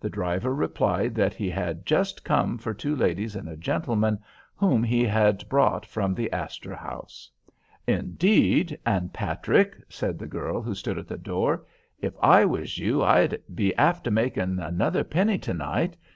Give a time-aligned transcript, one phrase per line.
[0.00, 4.18] The driver replied that he had just come for two ladies and a gentleman
[4.56, 7.30] whom he had brought from the Astor House.
[7.86, 11.64] "Indeed and Patrick," said the girl who stood at the door,
[12.00, 15.96] "if I was you I'd be after making another penny to night.